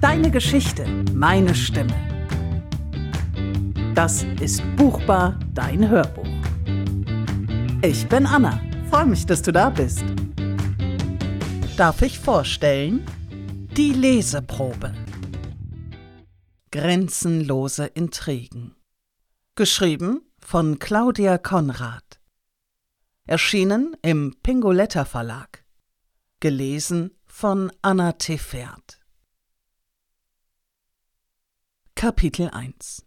Deine 0.00 0.30
Geschichte, 0.30 0.86
meine 1.12 1.54
Stimme. 1.54 1.94
Das 3.94 4.24
ist 4.40 4.62
Buchbar, 4.76 5.38
dein 5.52 5.90
Hörbuch. 5.90 6.26
Ich 7.82 8.08
bin 8.08 8.24
Anna. 8.24 8.62
Freue 8.88 9.04
mich, 9.04 9.26
dass 9.26 9.42
du 9.42 9.52
da 9.52 9.68
bist. 9.68 10.02
Darf 11.76 12.00
ich 12.00 12.18
vorstellen? 12.18 13.04
Die 13.76 13.92
Leseprobe. 13.92 14.94
Grenzenlose 16.70 17.84
Intrigen. 17.84 18.74
Geschrieben 19.54 20.22
von 20.38 20.78
Claudia 20.78 21.36
Konrad. 21.36 22.20
Erschienen 23.26 23.94
im 24.00 24.34
Pingoletta 24.42 25.04
Verlag. 25.04 25.62
Gelesen 26.40 27.10
von 27.26 27.70
Anna 27.82 28.12
Tefert. 28.12 28.99
Kapitel 32.00 32.48
1 32.48 33.04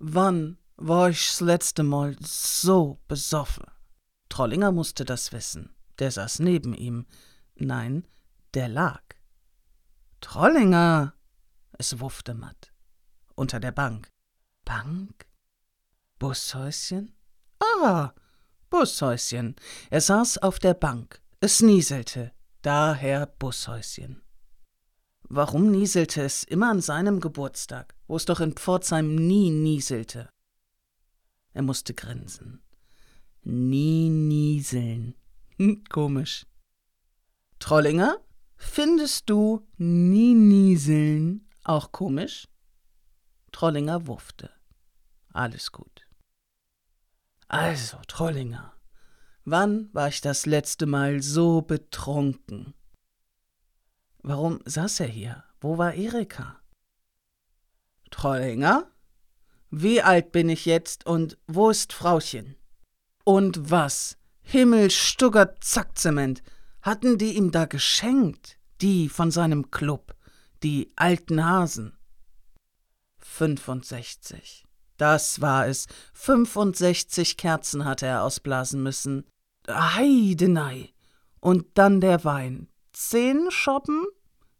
Wann 0.00 0.58
war 0.74 1.10
ich 1.10 1.28
das 1.28 1.40
letzte 1.40 1.84
Mal 1.84 2.16
so 2.18 3.00
besoffen? 3.06 3.66
Trollinger 4.28 4.72
musste 4.72 5.04
das 5.04 5.30
wissen. 5.30 5.72
Der 6.00 6.10
saß 6.10 6.40
neben 6.40 6.74
ihm. 6.74 7.06
Nein, 7.54 8.04
der 8.54 8.66
lag. 8.66 9.00
Trollinger! 10.20 11.14
Es 11.78 12.00
wuffte 12.00 12.34
matt. 12.34 12.72
Unter 13.36 13.60
der 13.60 13.70
Bank. 13.70 14.08
Bank? 14.64 15.28
Bushäuschen? 16.18 17.14
Ah, 17.60 18.12
Bushäuschen. 18.70 19.54
Er 19.88 20.00
saß 20.00 20.38
auf 20.38 20.58
der 20.58 20.74
Bank. 20.74 21.22
Es 21.38 21.60
nieselte. 21.60 22.32
Daher 22.62 23.26
Bushäuschen. 23.26 24.20
Warum 25.34 25.70
nieselte 25.70 26.20
es 26.20 26.44
immer 26.44 26.68
an 26.68 26.82
seinem 26.82 27.18
Geburtstag, 27.18 27.94
wo 28.06 28.16
es 28.16 28.26
doch 28.26 28.40
in 28.40 28.52
Pforzheim 28.52 29.14
nie 29.14 29.48
nieselte? 29.48 30.28
Er 31.54 31.62
musste 31.62 31.94
grinsen. 31.94 32.62
Nie 33.42 34.10
nieseln. 34.10 35.14
Hm, 35.56 35.84
komisch. 35.88 36.44
Trollinger, 37.60 38.18
findest 38.56 39.30
du 39.30 39.66
nie 39.78 40.34
nieseln 40.34 41.48
auch 41.64 41.92
komisch? 41.92 42.46
Trollinger 43.52 44.06
wuffte. 44.06 44.50
Alles 45.32 45.72
gut. 45.72 46.06
Also, 47.48 47.96
Trollinger, 48.06 48.74
wann 49.46 49.88
war 49.94 50.08
ich 50.08 50.20
das 50.20 50.44
letzte 50.44 50.84
Mal 50.84 51.22
so 51.22 51.62
betrunken? 51.62 52.74
Warum 54.22 54.60
saß 54.64 55.00
er 55.00 55.08
hier? 55.08 55.44
Wo 55.60 55.78
war 55.78 55.94
Erika? 55.94 56.60
Trollinger? 58.10 58.88
Wie 59.70 60.00
alt 60.00 60.30
bin 60.30 60.48
ich 60.48 60.64
jetzt 60.64 61.06
und 61.06 61.38
wo 61.48 61.70
ist 61.70 61.92
Frauchen? 61.92 62.54
Und 63.24 63.70
was? 63.70 64.16
Himmelstuggert 64.42 65.64
Zackzement. 65.64 66.42
Hatten 66.82 67.18
die 67.18 67.36
ihm 67.36 67.50
da 67.50 67.64
geschenkt? 67.64 68.58
Die 68.80 69.08
von 69.08 69.30
seinem 69.30 69.70
Club. 69.70 70.14
Die 70.62 70.92
alten 70.94 71.44
Hasen. 71.44 71.96
65. 73.18 74.64
Das 74.98 75.40
war 75.40 75.66
es. 75.66 75.86
65 76.14 77.36
Kerzen 77.36 77.84
hatte 77.84 78.06
er 78.06 78.22
ausblasen 78.22 78.82
müssen. 78.82 79.24
Heidenei. 79.68 80.92
Und 81.40 81.66
dann 81.74 82.00
der 82.00 82.24
Wein 82.24 82.68
zehn 82.92 83.50
Schoppen, 83.50 84.06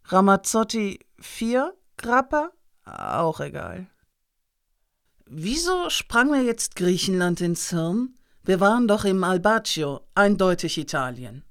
Ramazzotti 0.05 1.01
vier, 1.19 1.75
Grappa 1.97 2.51
auch 2.85 3.41
egal. 3.41 3.87
Wieso 5.27 5.89
sprang 5.89 6.31
mir 6.31 6.43
jetzt 6.43 6.77
Griechenland 6.77 7.41
ins 7.41 7.71
Hirn? 7.71 8.19
Wir 8.43 8.61
waren 8.61 8.89
doch 8.89 9.05
im 9.05 9.23
Albaccio, 9.23 10.01
eindeutig 10.15 10.79
Italien. 10.79 11.45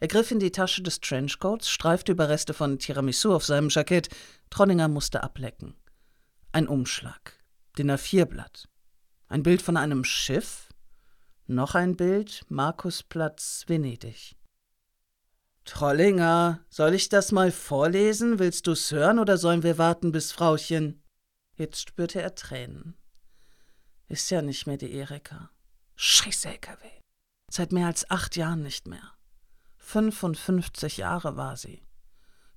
Er 0.00 0.08
griff 0.08 0.30
in 0.30 0.40
die 0.40 0.52
Tasche 0.52 0.82
des 0.82 1.00
Trenchcoats, 1.00 1.70
streifte 1.70 2.12
Überreste 2.12 2.54
von 2.54 2.78
Tiramisu 2.78 3.34
auf 3.34 3.44
seinem 3.44 3.68
Jackett. 3.68 4.08
Tronninger 4.50 4.88
musste 4.88 5.22
ablecken. 5.22 5.74
Ein 6.52 6.68
Umschlag. 6.68 7.38
DIN 7.78 7.90
A4-Blatt. 7.90 8.68
Ein 9.28 9.42
Bild 9.42 9.62
von 9.62 9.76
einem 9.76 10.04
Schiff. 10.04 10.68
Noch 11.46 11.74
ein 11.74 11.96
Bild. 11.96 12.44
Markusplatz, 12.48 13.64
Venedig. 13.66 14.37
Trollinger, 15.68 16.64
soll 16.70 16.94
ich 16.94 17.10
das 17.10 17.30
mal 17.30 17.52
vorlesen? 17.52 18.38
Willst 18.38 18.66
du's 18.66 18.90
hören 18.90 19.18
oder 19.18 19.36
sollen 19.36 19.62
wir 19.62 19.76
warten 19.76 20.12
bis 20.12 20.32
Frauchen? 20.32 21.02
Jetzt 21.56 21.90
spürte 21.90 22.22
er 22.22 22.34
Tränen. 22.34 22.96
Ist 24.08 24.30
ja 24.30 24.40
nicht 24.40 24.66
mehr 24.66 24.78
die 24.78 24.90
Erika. 24.94 25.50
Scheiß 25.94 26.46
LKW. 26.46 26.88
Seit 27.50 27.72
mehr 27.72 27.86
als 27.86 28.10
acht 28.10 28.34
Jahren 28.34 28.62
nicht 28.62 28.88
mehr. 28.88 29.12
55 29.76 30.96
Jahre 30.96 31.36
war 31.36 31.58
sie. 31.58 31.82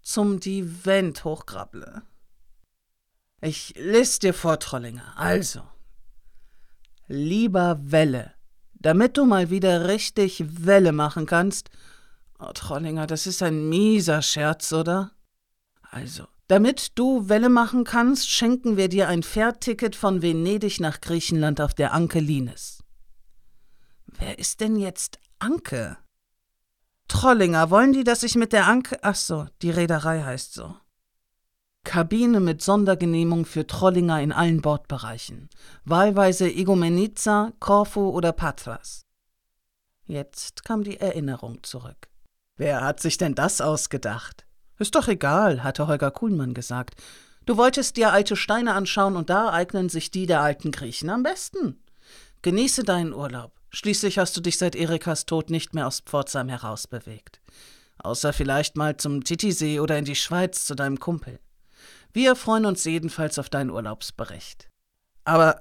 Zum 0.02 0.40
die 0.40 0.86
Wend 0.86 1.26
hochgrabble. 1.26 2.04
Ich 3.42 3.74
lese 3.76 4.20
dir 4.20 4.34
vor, 4.34 4.58
Trollinger. 4.58 5.18
Also. 5.18 5.64
Lieber 7.08 7.78
Welle, 7.82 8.34
damit 8.74 9.18
du 9.18 9.26
mal 9.26 9.50
wieder 9.50 9.90
richtig 9.90 10.66
Welle 10.66 10.94
machen 10.94 11.26
kannst, 11.26 11.70
Oh, 12.41 12.52
Trollinger, 12.53 13.06
das 13.06 13.28
ist 13.28 13.44
ein 13.44 13.69
mieser 13.69 14.24
Scherz, 14.24 14.74
oder? 14.74 15.12
Also, 15.91 16.25
damit 16.47 16.97
du 16.97 17.29
Welle 17.29 17.50
machen 17.50 17.84
kannst, 17.84 18.29
schenken 18.29 18.78
wir 18.78 18.90
dir 18.90 19.07
ein 19.07 19.22
Fährticket 19.22 19.96
von 19.96 20.24
Venedig 20.24 20.79
nach 20.79 21.02
Griechenland 21.02 21.62
auf 21.62 21.75
der 21.75 21.94
Anke 21.94 22.19
Lines. 22.19 22.84
Wer 24.07 24.40
ist 24.40 24.59
denn 24.59 24.75
jetzt 24.75 25.19
Anke? 25.38 25.97
Trollinger, 27.07 27.69
wollen 27.69 27.94
die, 27.94 28.03
dass 28.03 28.24
ich 28.24 28.35
mit 28.35 28.53
der 28.53 28.68
Anke. 28.68 28.97
Ach 29.03 29.16
so, 29.16 29.47
die 29.62 29.69
Reederei 29.69 30.23
heißt 30.23 30.53
so. 30.53 30.75
Kabine 31.84 32.40
mit 32.40 32.62
Sondergenehmung 32.62 33.46
für 33.46 33.68
Trollinger 33.68 34.22
in 34.22 34.31
allen 34.31 34.62
Bordbereichen. 34.62 35.50
Wahlweise 35.84 36.50
Igoumenitsa, 36.50 37.53
Korfu 37.59 38.09
oder 38.09 38.31
Patras. 38.31 39.06
Jetzt 40.06 40.63
kam 40.63 40.84
die 40.84 41.00
Erinnerung 41.00 41.62
zurück. 41.63 42.11
Wer 42.58 42.82
hat 42.82 43.00
sich 43.00 43.18
denn 43.18 43.36
das 43.36 43.62
ausgedacht? 43.62 44.46
Ist 44.78 44.96
doch 44.96 45.08
egal, 45.08 45.64
hatte 45.64 45.88
Holger 45.88 46.12
Kuhlmann 46.12 46.54
gesagt. 46.54 46.96
Du 47.46 47.58
wolltest 47.58 47.98
dir 47.98 48.12
alte 48.12 48.36
Steine 48.36 48.74
anschauen 48.74 49.16
und 49.16 49.30
da 49.30 49.50
eignen 49.50 49.90
sich 49.90 50.12
die 50.12 50.26
der 50.26 50.42
alten 50.42 50.72
Griechen 50.72 51.10
am 51.10 51.24
besten. 51.24 51.84
Genieße 52.42 52.84
deinen 52.84 53.14
Urlaub. 53.14 53.54
Schließlich 53.70 54.18
hast 54.18 54.36
du 54.36 54.42
dich 54.42 54.58
seit 54.58 54.76
Erikas 54.76 55.26
Tod 55.26 55.50
nicht 55.50 55.74
mehr 55.74 55.88
aus 55.88 56.02
Pforzheim 56.02 56.50
herausbewegt. 56.50 57.42
Außer 58.00 58.34
vielleicht 58.34 58.76
mal 58.76 58.98
zum 58.98 59.24
Titisee 59.24 59.80
oder 59.80 59.98
in 59.98 60.06
die 60.06 60.16
Schweiz 60.16 60.66
zu 60.66 60.76
deinem 60.76 61.00
Kumpel. 61.00 61.40
Wir 62.14 62.36
freuen 62.36 62.66
uns 62.66 62.84
jedenfalls 62.84 63.40
auf 63.40 63.50
deinen 63.50 63.70
Urlaubsbericht. 63.70 64.68
Aber 65.24 65.60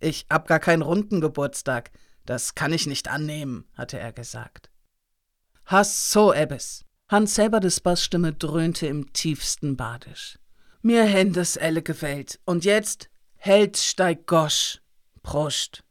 ich 0.00 0.26
hab 0.30 0.48
gar 0.48 0.58
keinen 0.58 0.82
runden 0.82 1.20
Geburtstag. 1.20 1.92
Das 2.26 2.54
kann 2.54 2.72
ich 2.72 2.86
nicht 2.86 3.08
annehmen, 3.08 3.66
hatte 3.76 3.98
er 3.98 4.12
gesagt. 4.12 4.71
Hast 5.64 6.10
so 6.10 6.32
Ebbes. 6.32 6.84
Hans 7.08 7.34
Selberdes 7.34 7.80
Bassstimme 7.80 8.32
dröhnte 8.32 8.86
im 8.86 9.12
tiefsten 9.12 9.76
Badisch. 9.76 10.38
Mir 10.82 11.04
händes 11.04 11.56
elle 11.56 11.82
gefällt. 11.82 12.40
Und 12.44 12.64
jetzt 12.64 13.10
hält 13.36 13.76
steig 13.76 14.26
gosch. 14.26 14.80
Prost. 15.22 15.84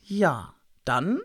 Ja, 0.00 0.54
dann 0.84 1.20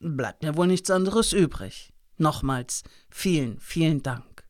bleibt 0.00 0.42
mir 0.42 0.56
wohl 0.56 0.66
nichts 0.66 0.90
anderes 0.90 1.32
übrig. 1.32 1.92
Nochmals 2.16 2.82
vielen, 3.10 3.60
vielen 3.60 4.02
Dank. 4.02 4.44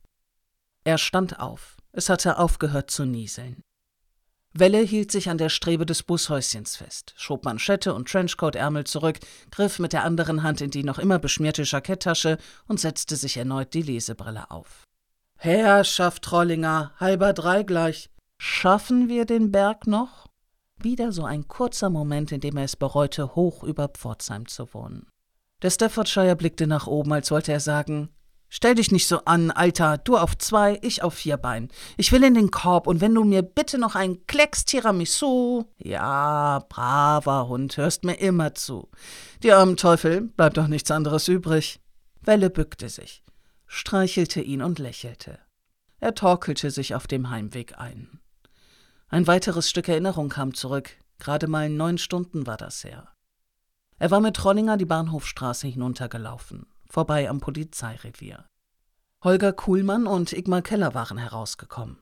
Er 0.85 0.99
stand 0.99 1.39
auf. 1.39 1.77
Es 1.93 2.09
hatte 2.09 2.39
aufgehört 2.39 2.91
zu 2.91 3.05
nieseln. 3.05 3.63
Welle 4.55 4.79
hielt 4.79 5.11
sich 5.11 5.31
an 5.31 5.39
der 5.39 5.49
Strebe 5.49 5.87
des 5.87 6.03
Bushäuschens 6.03 6.77
fest, 6.77 7.15
schob 7.17 7.45
Manschette 7.45 7.95
und 7.95 8.09
Trenchcoat-Ärmel 8.09 8.85
zurück, 8.85 9.19
griff 9.51 9.79
mit 9.79 9.95
der 9.95 10.05
anderen 10.05 10.43
Hand 10.43 10.61
in 10.61 10.71
die 10.71 10.85
noch 10.85 10.99
immer 10.99 11.19
beschmierte 11.19 11.63
Jacketttasche 11.63 12.37
und 12.67 12.79
setzte 12.79 13.17
sich 13.17 13.39
erneut 13.39 13.73
die 13.73 13.83
Lesebrille 13.83 14.51
auf. 14.51 14.85
Herrschaft 15.39 16.23
Trollinger, 16.23 16.93
halber 17.01 17.33
drei 17.33 17.63
gleich. 17.63 18.11
Schaffen 18.39 19.09
wir 19.09 19.25
den 19.25 19.51
Berg 19.53 19.87
noch? 19.87 20.27
Wieder 20.79 21.13
so 21.13 21.25
ein 21.25 21.49
kurzer 21.49 21.91
Moment, 21.91 22.31
in 22.31 22.41
dem 22.41 22.57
er 22.57 22.65
es 22.65 22.77
bereute, 22.77 23.35
hoch 23.35 23.63
über 23.65 23.89
Pforzheim 23.89 24.47
zu 24.47 24.75
wohnen. 24.75 25.07
Der 25.63 25.71
Staffordshire 25.71 26.37
blickte 26.37 26.67
nach 26.67 26.87
oben, 26.87 27.13
als 27.13 27.31
wollte 27.31 27.53
er 27.53 27.61
sagen: 27.61 28.11
Stell 28.55 28.75
dich 28.75 28.93
nicht 28.93 29.09
so 29.09 29.25
an, 29.25 29.51
Alter. 29.51 29.97
Du 29.97 30.19
auf 30.19 30.37
zwei, 30.37 30.79
ich 30.83 31.03
auf 31.03 31.15
vier 31.15 31.39
Beinen. 31.39 31.71
Ich 31.97 32.13
will 32.13 32.23
in 32.23 32.35
den 32.35 32.51
Korb 32.51 32.87
und 32.87 33.01
wenn 33.01 33.15
du 33.15 33.25
mir 33.25 33.41
bitte 33.41 33.79
noch 33.79 33.95
ein 33.95 34.27
Klecks 34.27 34.67
Tiramisu. 34.67 35.65
Ja, 35.79 36.63
braver 36.69 37.49
Hund, 37.49 37.79
hörst 37.79 38.05
mir 38.05 38.17
immer 38.17 38.55
zu. 38.55 38.91
Die 39.43 39.53
armen 39.53 39.79
Teufel, 39.79 40.21
bleibt 40.21 40.59
doch 40.59 40.67
nichts 40.67 40.91
anderes 40.91 41.29
übrig. 41.29 41.81
Welle 42.21 42.51
bückte 42.51 42.91
sich, 42.91 43.25
streichelte 43.67 44.43
ihn 44.43 44.61
und 44.61 44.79
lächelte. 44.79 45.39
Er 46.01 46.15
torkelte 46.15 46.71
sich 46.71 46.95
auf 46.95 47.07
dem 47.07 47.31
Heimweg 47.31 47.79
ein. 47.79 48.21
Ein 49.09 49.27
weiteres 49.27 49.71
Stück 49.71 49.89
Erinnerung 49.89 50.29
kam 50.29 50.53
zurück. 50.53 50.91
Gerade 51.19 51.47
mal 51.47 51.71
neun 51.71 51.97
Stunden 51.97 52.47
war 52.47 52.59
das 52.59 52.85
her. 52.85 53.09
Er 53.99 54.11
war 54.11 54.21
mit 54.21 54.37
Trollinger 54.37 54.77
die 54.77 54.85
Bahnhofstraße 54.85 55.69
hinuntergelaufen, 55.69 56.67
vorbei 56.93 57.31
am 57.31 57.41
Polizeirevier. 57.41 58.45
Holger 59.25 59.55
Kuhlmann 59.55 60.07
und 60.07 60.35
Igmar 60.35 60.61
Keller 60.61 60.93
waren 60.93 61.17
herausgekommen. 61.17 61.99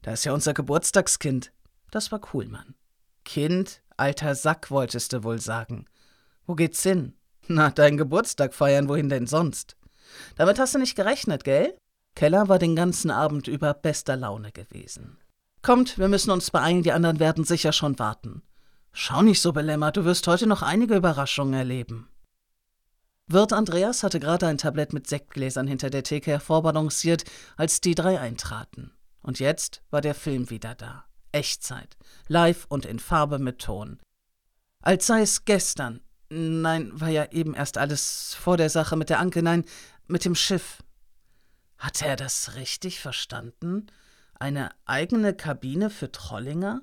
Da 0.00 0.12
ist 0.12 0.24
ja 0.24 0.32
unser 0.32 0.54
Geburtstagskind. 0.54 1.52
Das 1.90 2.10
war 2.12 2.18
Kuhlmann. 2.18 2.74
Kind, 3.26 3.82
alter 3.98 4.34
Sack, 4.34 4.70
wolltest 4.70 5.12
du 5.12 5.22
wohl 5.22 5.38
sagen. 5.38 5.84
Wo 6.46 6.54
geht's 6.54 6.82
hin? 6.82 7.12
Na, 7.46 7.70
dein 7.70 7.98
Geburtstag 7.98 8.54
feiern, 8.54 8.88
wohin 8.88 9.10
denn 9.10 9.26
sonst? 9.26 9.76
Damit 10.36 10.58
hast 10.58 10.74
du 10.74 10.78
nicht 10.78 10.96
gerechnet, 10.96 11.44
gell? 11.44 11.76
Keller 12.14 12.48
war 12.48 12.58
den 12.58 12.74
ganzen 12.74 13.10
Abend 13.10 13.48
über 13.48 13.74
bester 13.74 14.16
Laune 14.16 14.50
gewesen. 14.50 15.18
Kommt, 15.60 15.98
wir 15.98 16.08
müssen 16.08 16.30
uns 16.30 16.50
beeilen, 16.50 16.82
die 16.82 16.92
anderen 16.92 17.20
werden 17.20 17.44
sicher 17.44 17.72
schon 17.72 17.98
warten. 17.98 18.42
Schau 18.92 19.20
nicht 19.20 19.42
so 19.42 19.52
belämmert, 19.52 19.98
du 19.98 20.06
wirst 20.06 20.26
heute 20.26 20.46
noch 20.46 20.62
einige 20.62 20.96
Überraschungen 20.96 21.54
erleben. 21.54 22.08
Wirt 23.28 23.52
Andreas 23.52 24.02
hatte 24.02 24.20
gerade 24.20 24.46
ein 24.46 24.58
Tablett 24.58 24.92
mit 24.92 25.06
Sektgläsern 25.06 25.66
hinter 25.66 25.90
der 25.90 26.02
Theke 26.02 26.32
hervorbalanciert, 26.32 27.24
als 27.56 27.80
die 27.80 27.94
drei 27.94 28.20
eintraten. 28.20 28.92
Und 29.22 29.38
jetzt 29.38 29.82
war 29.90 30.00
der 30.00 30.14
Film 30.14 30.50
wieder 30.50 30.74
da. 30.74 31.04
Echtzeit. 31.30 31.96
Live 32.28 32.66
und 32.68 32.84
in 32.84 32.98
Farbe 32.98 33.38
mit 33.38 33.60
Ton. 33.60 34.00
Als 34.82 35.06
sei 35.06 35.22
es 35.22 35.44
gestern. 35.44 36.00
Nein, 36.28 36.90
war 37.00 37.08
ja 37.08 37.30
eben 37.30 37.54
erst 37.54 37.78
alles 37.78 38.34
vor 38.34 38.56
der 38.56 38.70
Sache 38.70 38.96
mit 38.96 39.10
der 39.10 39.20
Anke. 39.20 39.42
Nein, 39.42 39.64
mit 40.06 40.24
dem 40.24 40.34
Schiff. 40.34 40.82
Hatte 41.78 42.06
er 42.06 42.16
das 42.16 42.54
richtig 42.56 43.00
verstanden? 43.00 43.86
Eine 44.34 44.70
eigene 44.84 45.34
Kabine 45.34 45.88
für 45.88 46.10
Trollinger? 46.10 46.82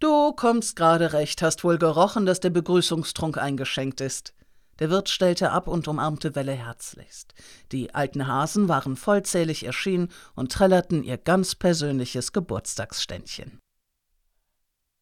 Du 0.00 0.32
kommst 0.32 0.76
gerade 0.76 1.12
recht, 1.12 1.40
hast 1.40 1.64
wohl 1.64 1.78
gerochen, 1.78 2.26
dass 2.26 2.40
der 2.40 2.50
Begrüßungstrunk 2.50 3.38
eingeschenkt 3.38 4.00
ist. 4.00 4.34
Der 4.78 4.90
Wirt 4.90 5.08
stellte 5.08 5.50
ab 5.50 5.68
und 5.68 5.88
umarmte 5.88 6.34
Welle 6.34 6.52
herzlichst. 6.52 7.34
Die 7.72 7.94
alten 7.94 8.26
Hasen 8.26 8.68
waren 8.68 8.96
vollzählig 8.96 9.64
erschienen 9.64 10.08
und 10.34 10.52
trällerten 10.52 11.02
ihr 11.02 11.18
ganz 11.18 11.54
persönliches 11.54 12.32
Geburtstagsständchen. 12.32 13.60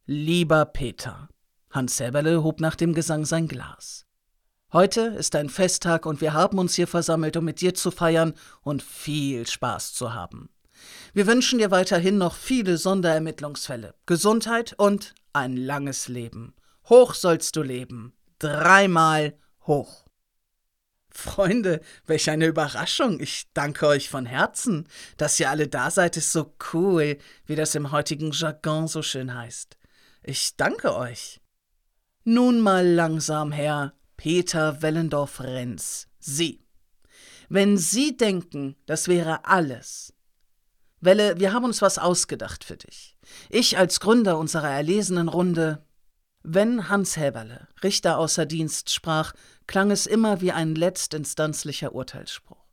Lieber 0.07 0.65
Peter, 0.67 1.29
Hans 1.71 2.01
Häberle 2.01 2.43
hob 2.43 2.61
nach 2.61 2.77
dem 2.77 2.93
Gesang 2.93 3.25
sein 3.25 3.49
Glas. 3.49 4.05
Heute 4.73 5.03
ist 5.03 5.37
ein 5.37 5.49
Festtag 5.49 6.07
und 6.07 6.21
wir 6.21 6.33
haben 6.33 6.59
uns 6.59 6.75
hier 6.75 6.87
versammelt, 6.87 7.37
um 7.37 7.45
mit 7.45 7.61
dir 7.61 7.75
zu 7.75 7.91
feiern 7.91 8.35
und 8.63 8.83
viel 8.83 9.47
Spaß 9.47 9.93
zu 9.93 10.15
haben. 10.15 10.49
Wir 11.13 11.27
wünschen 11.27 11.59
dir 11.59 11.71
weiterhin 11.71 12.19
noch 12.19 12.35
viele 12.35 12.79
Sonderermittlungsfälle, 12.79 13.95
Gesundheit 14.07 14.75
und 14.79 15.15
ein 15.33 15.57
langes 15.57 16.09
Leben. 16.09 16.55
Hoch 16.89 17.15
sollst 17.15 17.57
du 17.57 17.63
leben. 17.63 18.15
Dreimal 18.39 19.35
hoch. 19.67 20.05
Freunde, 21.11 21.81
welch 22.07 22.31
eine 22.31 22.47
Überraschung. 22.47 23.21
Ich 23.21 23.45
danke 23.53 23.87
euch 23.87 24.09
von 24.09 24.27
Herzen. 24.27 24.89
Dass 25.19 25.39
ihr 25.39 25.51
alle 25.51 25.69
da 25.69 25.91
seid, 25.91 26.17
ist 26.17 26.33
so 26.33 26.55
cool, 26.73 27.19
wie 27.47 27.55
das 27.55 27.75
im 27.75 27.93
heutigen 27.93 28.33
Jargon 28.33 28.89
so 28.89 29.03
schön 29.03 29.35
heißt. 29.35 29.77
Ich 30.23 30.57
danke 30.57 30.97
euch. 30.97 31.41
Nun 32.25 32.61
mal 32.61 32.87
langsam, 32.87 33.53
Herr 33.53 33.93
Peter 34.17 34.81
Wellendorf-Renz. 34.81 36.09
Sie. 36.19 36.65
Wenn 37.49 37.77
Sie 37.77 38.17
denken, 38.17 38.77
das 38.87 39.09
wäre 39.09 39.45
alles. 39.45 40.15
Welle, 41.01 41.39
wir 41.41 41.53
haben 41.53 41.65
uns 41.65 41.83
was 41.83 41.99
ausgedacht 41.99 42.65
für 42.65 42.77
dich. 42.77 43.17
Ich 43.51 43.77
als 43.77 43.99
Gründer 43.99 44.39
unserer 44.39 44.71
erlesenen 44.71 45.29
Runde 45.29 45.85
wenn 46.43 46.89
Hans 46.89 47.17
Häberle, 47.17 47.69
Richter 47.83 48.19
außer 48.19 48.47
Dienst, 48.47 48.93
sprach, 48.93 49.33
klang 49.67 49.91
es 49.91 50.07
immer 50.07 50.41
wie 50.41 50.53
ein 50.53 50.75
letztinstanzlicher 50.75 51.95
Urteilsspruch. 51.95 52.67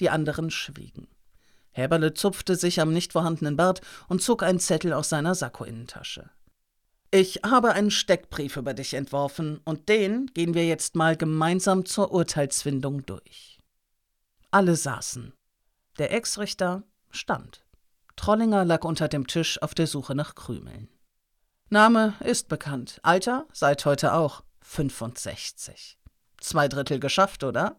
Die 0.00 0.10
anderen 0.10 0.50
schwiegen. 0.50 1.08
Häberle 1.70 2.14
zupfte 2.14 2.56
sich 2.56 2.80
am 2.80 2.92
nicht 2.92 3.12
vorhandenen 3.12 3.56
Bart 3.56 3.80
und 4.08 4.22
zog 4.22 4.42
einen 4.42 4.60
Zettel 4.60 4.92
aus 4.92 5.08
seiner 5.08 5.34
Sakkoinnentasche. 5.34 6.30
Ich 7.10 7.40
habe 7.44 7.72
einen 7.72 7.90
Steckbrief 7.90 8.56
über 8.56 8.74
dich 8.74 8.92
entworfen, 8.92 9.60
und 9.64 9.88
den 9.88 10.26
gehen 10.34 10.52
wir 10.52 10.66
jetzt 10.66 10.94
mal 10.94 11.16
gemeinsam 11.16 11.86
zur 11.86 12.12
Urteilsfindung 12.12 13.06
durch. 13.06 13.58
Alle 14.50 14.76
saßen. 14.76 15.32
Der 15.98 16.12
Ex-Richter 16.12 16.82
stand. 17.10 17.64
Trollinger 18.16 18.64
lag 18.64 18.84
unter 18.84 19.08
dem 19.08 19.26
Tisch 19.26 19.62
auf 19.62 19.74
der 19.74 19.86
Suche 19.86 20.14
nach 20.14 20.34
Krümeln. 20.34 20.88
Name 21.70 22.14
ist 22.20 22.48
bekannt. 22.48 22.98
Alter 23.02 23.46
seit 23.52 23.84
heute 23.84 24.14
auch 24.14 24.42
65. 24.62 25.98
Zwei 26.40 26.66
Drittel 26.66 26.98
geschafft, 26.98 27.44
oder? 27.44 27.78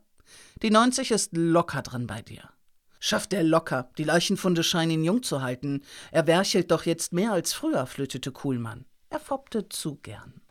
Die 0.62 0.70
90 0.70 1.10
ist 1.10 1.36
locker 1.36 1.82
drin 1.82 2.06
bei 2.06 2.22
dir. 2.22 2.52
Schafft 3.00 3.34
er 3.34 3.44
locker. 3.44 3.90
Die 3.98 4.04
Leichenfunde 4.04 4.62
scheinen 4.62 4.92
ihn 4.92 5.04
jung 5.04 5.24
zu 5.24 5.42
halten. 5.42 5.82
Er 6.12 6.28
werchelt 6.28 6.70
doch 6.70 6.86
jetzt 6.86 7.14
mehr 7.14 7.32
als 7.32 7.54
früher, 7.54 7.88
flötete 7.88 8.32
Kuhlmann. 8.32 8.86
Er 9.10 9.20
foppte 9.20 9.70
zu 9.70 9.96
gern. 9.96 10.42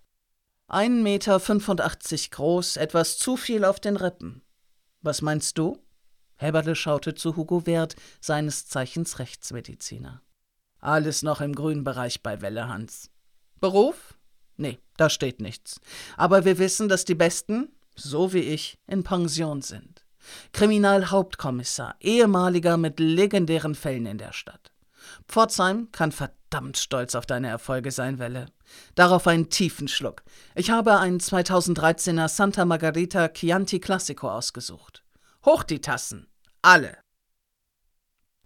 Ein 0.66 1.04
Meter 1.04 1.38
85 1.38 2.32
groß, 2.32 2.76
etwas 2.76 3.18
zu 3.18 3.36
viel 3.36 3.64
auf 3.64 3.78
den 3.78 3.96
Rippen. 3.96 4.42
Was 5.00 5.22
meinst 5.22 5.58
du? 5.58 5.78
Heberle 6.34 6.74
schaute 6.74 7.14
zu 7.14 7.36
Hugo 7.36 7.66
Wert, 7.66 7.94
seines 8.20 8.66
Zeichens 8.66 9.20
Rechtsmediziner. 9.20 10.22
Alles 10.80 11.22
noch 11.22 11.40
im 11.40 11.54
grünen 11.54 11.84
Bereich 11.84 12.22
bei 12.22 12.40
Welle, 12.40 12.66
Hans. 12.66 13.12
Beruf? 13.60 14.14
Nee, 14.56 14.78
da 14.96 15.08
steht 15.08 15.40
nichts. 15.40 15.80
Aber 16.16 16.44
wir 16.44 16.58
wissen, 16.58 16.88
dass 16.88 17.04
die 17.04 17.14
Besten, 17.14 17.68
so 17.94 18.32
wie 18.32 18.40
ich, 18.40 18.78
in 18.86 19.04
Pension 19.04 19.62
sind. 19.62 20.04
Kriminalhauptkommissar, 20.52 21.96
ehemaliger 22.00 22.76
mit 22.76 23.00
legendären 23.00 23.74
Fällen 23.74 24.06
in 24.06 24.18
der 24.18 24.32
Stadt. 24.32 24.72
Pforzheim 25.26 25.90
kann 25.92 26.12
verdammt 26.12 26.76
stolz 26.76 27.14
auf 27.14 27.26
deine 27.26 27.48
Erfolge 27.48 27.90
sein, 27.90 28.18
Welle. 28.18 28.46
Darauf 28.94 29.26
einen 29.26 29.48
tiefen 29.48 29.88
Schluck. 29.88 30.22
Ich 30.54 30.70
habe 30.70 30.98
einen 30.98 31.20
2013er 31.20 32.28
Santa 32.28 32.64
Margarita 32.64 33.28
Chianti 33.28 33.80
Classico 33.80 34.30
ausgesucht. 34.30 35.02
Hoch 35.44 35.62
die 35.62 35.80
Tassen. 35.80 36.26
Alle. 36.62 36.98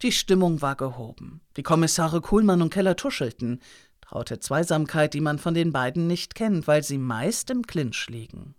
Die 0.02 0.12
Stimmung 0.12 0.62
war 0.62 0.76
gehoben. 0.76 1.40
Die 1.56 1.62
Kommissare 1.62 2.20
Kuhlmann 2.20 2.62
und 2.62 2.70
Keller 2.70 2.96
tuschelten 2.96 3.60
traute 4.12 4.40
Zweisamkeit, 4.40 5.14
die 5.14 5.22
man 5.22 5.38
von 5.38 5.54
den 5.54 5.72
beiden 5.72 6.06
nicht 6.06 6.34
kennt, 6.34 6.66
weil 6.66 6.82
sie 6.82 6.98
meist 6.98 7.48
im 7.48 7.66
Clinch 7.66 8.08
liegen. 8.10 8.54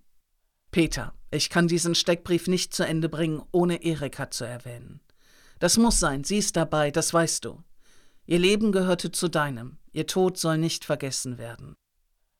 Peter, 0.71 1.13
ich 1.29 1.51
kann 1.51 1.67
diesen 1.67 1.93
Steckbrief 1.93 2.47
nicht 2.47 2.73
zu 2.73 2.83
Ende 2.83 3.07
bringen, 3.07 3.43
ohne 3.51 3.83
Erika 3.83 4.31
zu 4.31 4.45
erwähnen. 4.45 4.99
Das 5.59 5.77
muss 5.77 5.99
sein, 5.99 6.23
sie 6.23 6.39
ist 6.39 6.55
dabei, 6.55 6.89
das 6.89 7.13
weißt 7.13 7.45
du. 7.45 7.63
Ihr 8.25 8.39
Leben 8.39 8.71
gehörte 8.71 9.11
zu 9.11 9.27
deinem, 9.27 9.77
ihr 9.91 10.07
Tod 10.07 10.39
soll 10.39 10.57
nicht 10.57 10.85
vergessen 10.85 11.37
werden. 11.37 11.75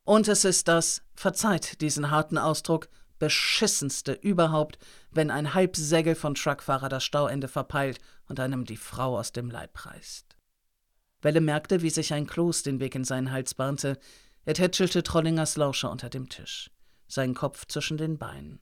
Und 0.05 0.27
es 0.27 0.43
ist 0.43 0.67
das, 0.67 1.03
verzeiht 1.13 1.81
diesen 1.81 2.09
harten 2.09 2.39
Ausdruck, 2.39 2.89
beschissenste 3.19 4.13
überhaupt, 4.13 4.79
wenn 5.11 5.29
ein 5.29 5.53
Halbsägel 5.53 6.15
von 6.15 6.33
Truckfahrer 6.33 6.89
das 6.89 7.03
Stauende 7.03 7.47
verpeilt 7.47 7.99
und 8.27 8.39
einem 8.39 8.65
die 8.65 8.77
Frau 8.77 9.19
aus 9.19 9.31
dem 9.31 9.51
Leib 9.51 9.85
reißt. 9.85 10.32
Welle 11.23 11.41
merkte, 11.41 11.81
wie 11.81 11.89
sich 11.89 12.13
ein 12.13 12.27
Kloß 12.27 12.63
den 12.63 12.79
Weg 12.79 12.95
in 12.95 13.05
seinen 13.05 13.31
Hals 13.31 13.53
bahnte. 13.53 13.97
Er 14.45 14.53
tätschelte 14.53 15.03
Trollingers 15.03 15.55
Lauscher 15.55 15.89
unter 15.89 16.09
dem 16.09 16.29
Tisch, 16.29 16.69
seinen 17.07 17.33
Kopf 17.33 17.65
zwischen 17.65 17.97
den 17.97 18.17
Beinen. 18.17 18.59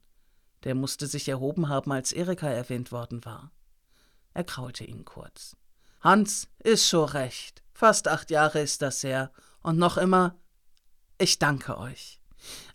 Der 0.64 0.76
musste 0.76 1.08
sich 1.08 1.28
erhoben 1.28 1.70
haben, 1.70 1.92
als 1.92 2.12
Erika 2.12 2.48
erwähnt 2.48 2.92
worden 2.92 3.26
war. 3.26 3.52
Er 4.34 4.44
kraulte 4.44 4.84
ihn 4.84 5.06
kurz. 5.06 5.58
Hans, 6.02 6.48
ist 6.64 6.88
schon 6.88 7.10
recht. 7.10 7.64
Fast 7.74 8.08
acht 8.08 8.32
Jahre 8.32 8.60
ist 8.60 8.82
das 8.82 9.04
her. 9.04 9.32
Und 9.62 9.78
noch 9.78 9.98
immer, 9.98 10.40
ich 11.18 11.40
danke 11.40 11.78
euch. 11.78 12.22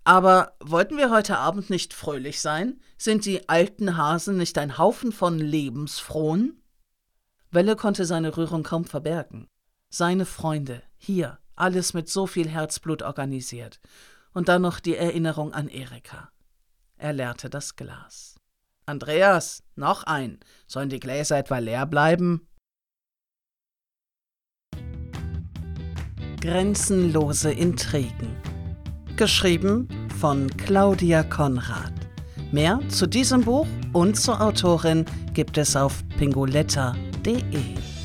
Aber 0.04 0.56
wollten 0.60 0.96
wir 0.96 1.10
heute 1.10 1.38
Abend 1.38 1.70
nicht 1.70 1.94
fröhlich 1.94 2.40
sein? 2.40 2.80
Sind 2.98 3.24
die 3.24 3.48
alten 3.48 3.96
Hasen 3.96 4.36
nicht 4.36 4.58
ein 4.58 4.78
Haufen 4.78 5.12
von 5.12 5.38
Lebensfrohen? 5.38 6.62
Welle 7.50 7.74
konnte 7.74 8.04
seine 8.04 8.36
Rührung 8.36 8.62
kaum 8.62 8.84
verbergen. 8.84 9.48
Seine 9.98 10.26
Freunde, 10.26 10.82
hier, 10.98 11.38
alles 11.54 11.94
mit 11.94 12.10
so 12.10 12.26
viel 12.26 12.50
Herzblut 12.50 13.02
organisiert. 13.02 13.80
Und 14.34 14.50
dann 14.50 14.60
noch 14.60 14.78
die 14.78 14.94
Erinnerung 14.94 15.54
an 15.54 15.68
Erika. 15.68 16.28
Er 16.98 17.14
leerte 17.14 17.48
das 17.48 17.76
Glas. 17.76 18.34
Andreas, 18.84 19.62
noch 19.74 20.02
ein. 20.02 20.38
Sollen 20.66 20.90
die 20.90 21.00
Gläser 21.00 21.38
etwa 21.38 21.56
leer 21.56 21.86
bleiben? 21.86 22.46
Grenzenlose 26.42 27.52
Intrigen. 27.52 28.36
Geschrieben 29.16 29.88
von 30.20 30.54
Claudia 30.58 31.22
Konrad. 31.22 31.94
Mehr 32.52 32.80
zu 32.90 33.06
diesem 33.06 33.46
Buch 33.46 33.66
und 33.94 34.18
zur 34.18 34.42
Autorin 34.42 35.06
gibt 35.32 35.56
es 35.56 35.74
auf 35.74 36.06
pingoletta.de. 36.18 37.95